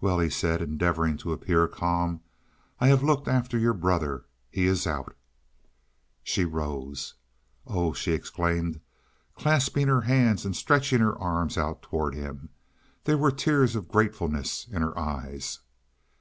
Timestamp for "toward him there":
11.80-13.16